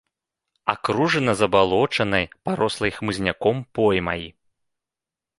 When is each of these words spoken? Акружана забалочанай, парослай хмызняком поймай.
Акружана 0.71 1.33
забалочанай, 1.41 2.25
парослай 2.49 2.91
хмызняком 2.95 3.55
поймай. 3.77 4.23